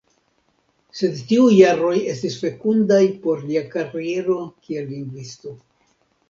[1.01, 5.55] Sed tiuj jaroj estis fekundaj por lia kariero kiel lingvisto.